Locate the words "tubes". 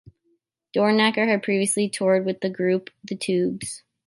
3.15-3.83